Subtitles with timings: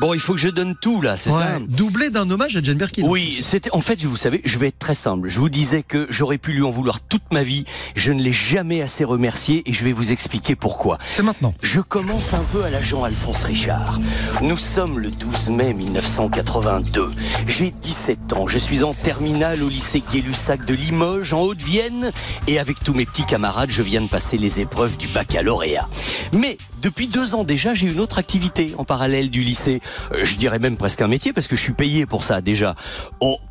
[0.00, 2.76] Bon, il faut que je donne tout là, c'est ça Doublé d'un hommage à Jane
[2.76, 3.02] Birkin.
[3.04, 5.28] Oui, c'était en fait, vous savez, je vais être très simple.
[5.28, 7.64] Je vous disais que j'aurais pu lui en vouloir toute ma vie.
[7.96, 10.98] Je ne l'ai jamais assez remercié et je vais vous expliquer pourquoi.
[11.08, 11.52] C'est maintenant.
[11.62, 13.98] Je commence un peu à la Jean-Alphonse Richard.
[14.40, 17.10] Nous sommes le 12 mai 1982.
[17.48, 18.46] J'ai 17 ans.
[18.46, 22.12] Je suis en terminale au lycée Gay-Lussac de Limoges, en Haute-Vienne.
[22.46, 25.88] Et avec tous mes petits camarades, je viens de passer les épreuves du baccalauréat.
[26.32, 29.80] Mais depuis deux ans déjà, j'ai une autre activité en parallèle du lycée.
[30.12, 32.74] Euh, je dirais même presque un métier parce que je suis payé pour ça déjà.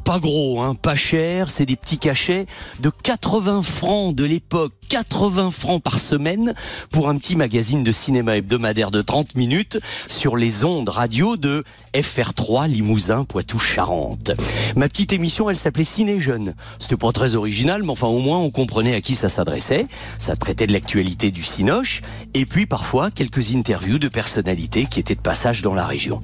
[0.08, 1.50] Pas gros, hein, pas cher.
[1.50, 2.46] C'est des petits cachets
[2.80, 4.72] de 80 francs de l'époque.
[4.88, 6.54] 80 francs par semaine
[6.92, 11.66] pour un petit magazine de cinéma hebdomadaire de 30 minutes sur les ondes radio de
[11.94, 14.32] FR3 Limousin Poitou Charente.
[14.78, 16.56] Ma petite émission, elle s'appelait Ciné Jeune.
[16.80, 19.88] C'était pas très original, mais enfin au moins on comprenait à qui ça s'adressait.
[20.18, 22.02] Ça traitait de l'actualité du Cinoche
[22.34, 26.22] et puis parfois quelques interviews de personnalités qui étaient de passage dans la région.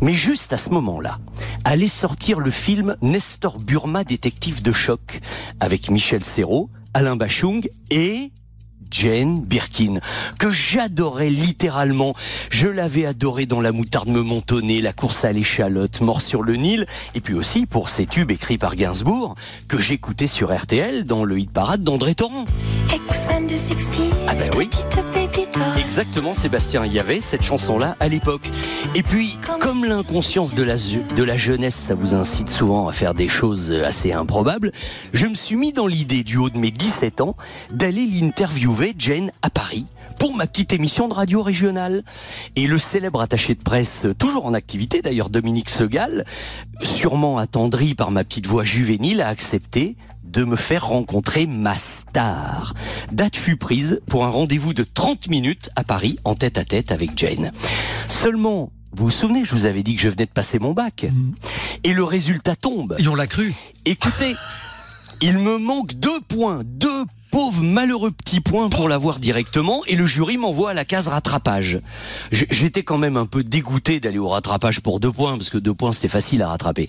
[0.00, 1.18] Mais juste à ce moment-là,
[1.64, 5.20] allait sortir le film Nestor Burma détective de choc
[5.60, 8.30] avec Michel Serrault, Alain Bachung et
[8.92, 10.00] Jane Birkin,
[10.38, 12.14] que j'adorais littéralement.
[12.50, 16.56] Je l'avais adoré dans La moutarde me montonnait, La course à l'échalote, Mort sur le
[16.56, 19.34] Nil, et puis aussi pour ces tubes écrits par Gainsbourg,
[19.68, 22.44] que j'écoutais sur RTL dans le hit parade d'André Torrent.
[22.92, 23.96] Ex-fan de 60
[24.28, 24.68] Ah ben oui.
[25.92, 28.50] Exactement, Sébastien, il y avait cette chanson-là à l'époque.
[28.94, 33.12] Et puis, comme l'inconscience de la, de la jeunesse, ça vous incite souvent à faire
[33.12, 34.72] des choses assez improbables,
[35.12, 37.36] je me suis mis dans l'idée, du haut de mes 17 ans,
[37.70, 39.84] d'aller l'interviewer Jane à Paris
[40.18, 42.04] pour ma petite émission de radio régionale.
[42.56, 46.24] Et le célèbre attaché de presse, toujours en activité d'ailleurs, Dominique Segal,
[46.80, 49.96] sûrement attendri par ma petite voix juvénile, a accepté
[50.32, 52.74] de me faire rencontrer ma star.
[53.12, 56.90] Date fut prise pour un rendez-vous de 30 minutes à Paris en tête à tête
[56.90, 57.52] avec Jane.
[58.08, 61.06] Seulement, vous vous souvenez, je vous avais dit que je venais de passer mon bac.
[61.84, 62.96] Et le résultat tombe.
[62.98, 63.54] Et on l'a cru.
[63.84, 64.34] Écoutez,
[65.20, 70.04] il me manque deux points, deux pauvres malheureux petits points pour l'avoir directement et le
[70.04, 71.80] jury m'envoie à la case rattrapage.
[72.30, 75.72] J'étais quand même un peu dégoûté d'aller au rattrapage pour deux points parce que deux
[75.72, 76.88] points c'était facile à rattraper.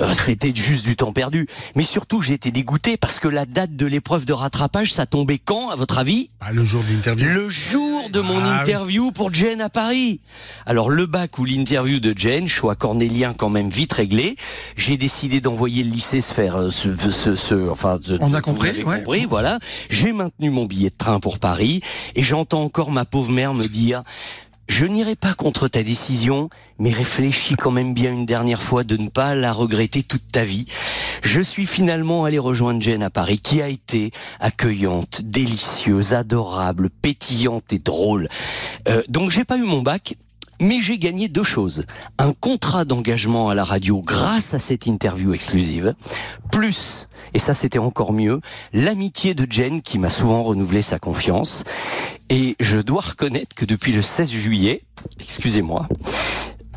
[0.00, 1.46] Euh, C'était juste du temps perdu.
[1.74, 5.38] Mais surtout j'ai été dégoûté parce que la date de l'épreuve de rattrapage ça tombait
[5.38, 6.30] quand à votre avis?
[6.40, 7.26] Ah, le jour de l'interview.
[7.28, 8.60] le jour de mon Ah oui.
[8.70, 10.20] interview pour Jane à Paris.
[10.64, 14.36] Alors le bac ou l'interview de Jane, choix cornélien quand même vite réglé.
[14.76, 18.40] J'ai décidé d'envoyer le lycée se faire euh, ce, ce, ce- enfin de- On a
[18.40, 18.98] compris, ouais.
[18.98, 19.58] compris, voilà.
[19.90, 21.80] J'ai maintenu mon billet de train pour Paris
[22.14, 24.02] et j'entends encore ma pauvre mère me dire
[24.68, 28.96] je n'irai pas contre ta décision, mais réfléchis quand même bien une dernière fois de
[28.96, 30.66] ne pas la regretter toute ta vie.
[31.22, 34.10] Je suis finalement allé rejoindre Jane à Paris, qui a été
[34.40, 38.28] accueillante, délicieuse, adorable, pétillante et drôle.
[38.88, 40.16] Euh, donc j'ai pas eu mon bac.
[40.60, 41.84] Mais j'ai gagné deux choses.
[42.18, 45.94] Un contrat d'engagement à la radio grâce à cette interview exclusive,
[46.50, 48.40] plus, et ça c'était encore mieux,
[48.72, 51.64] l'amitié de Jen qui m'a souvent renouvelé sa confiance.
[52.30, 54.82] Et je dois reconnaître que depuis le 16 juillet,
[55.20, 55.86] excusez-moi,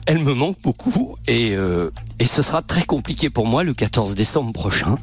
[0.05, 4.15] elle me manque beaucoup et, euh, et ce sera très compliqué pour moi le 14
[4.15, 4.97] décembre prochain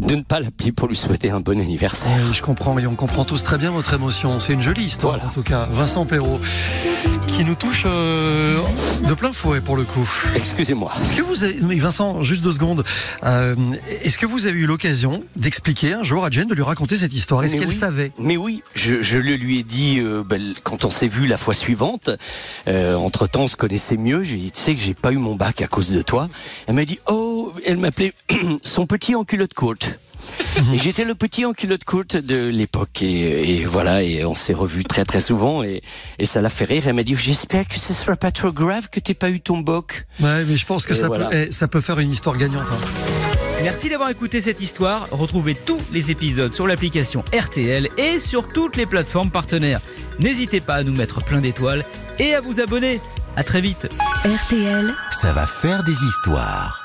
[0.00, 2.10] de ne pas l'appeler pour lui souhaiter un bon anniversaire.
[2.26, 4.40] Oui, je comprends et on comprend tous très bien votre émotion.
[4.40, 5.28] C'est une jolie histoire, Voilà.
[5.28, 5.66] en tout cas.
[5.70, 6.40] Vincent Perrault,
[7.34, 8.60] qui nous touche euh,
[9.08, 10.08] de plein fouet pour le coup.
[10.36, 10.92] Excusez-moi.
[11.02, 12.84] Est-ce que vous avez, mais Vincent, juste deux secondes,
[13.24, 13.56] euh,
[14.02, 17.12] est-ce que vous avez eu l'occasion d'expliquer un jour à Jane de lui raconter cette
[17.12, 17.42] histoire?
[17.42, 17.74] Est-ce qu'elle oui.
[17.74, 18.12] savait?
[18.18, 21.36] Mais oui, je, je le lui ai dit euh, ben, quand on s'est vu la
[21.36, 22.08] fois suivante.
[22.68, 24.22] Euh, entre temps, on se connaissait mieux.
[24.22, 26.28] J'ai dit, tu sais que j'ai pas eu mon bac à cause de toi.
[26.68, 28.14] Elle m'a dit, oh, elle m'appelait
[28.62, 29.98] son petit en culotte courte.
[30.72, 34.52] Et j'étais le petit en culotte courte de l'époque et, et voilà et on s'est
[34.54, 35.82] revus très très souvent et,
[36.18, 36.84] et ça l'a fait rire.
[36.86, 39.58] Elle m'a dit j'espère que ce sera pas trop grave que t'aies pas eu ton
[39.58, 40.06] bac.
[40.20, 41.26] Ouais, mais je pense que Et ça, voilà.
[41.26, 42.68] peut, eh, ça peut faire une histoire gagnante.
[42.70, 43.12] hein.
[43.62, 45.06] Merci d'avoir écouté cette histoire.
[45.10, 49.80] Retrouvez tous les épisodes sur l'application RTL et sur toutes les plateformes partenaires.
[50.20, 51.84] N'hésitez pas à nous mettre plein d'étoiles
[52.18, 53.00] et à vous abonner.
[53.36, 53.88] À très vite.
[54.24, 54.94] RTL.
[55.10, 56.83] Ça va faire des histoires.